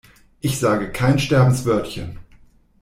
[0.39, 2.17] Ich sage kein Sterbenswörtchen.